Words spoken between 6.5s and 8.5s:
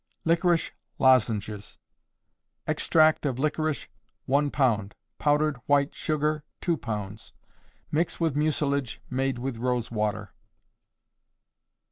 2 pounds. Mix with